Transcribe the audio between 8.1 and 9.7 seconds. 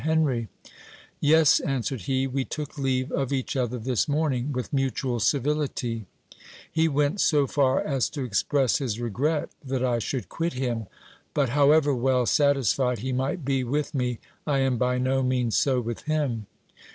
express his regret